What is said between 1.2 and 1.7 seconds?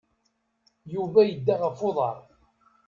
yedda